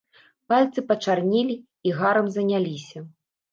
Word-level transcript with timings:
Пальцы 0.53 0.83
пачарнелі 0.91 1.55
і 1.91 1.93
гарам 2.01 2.33
заняліся. 2.39 3.07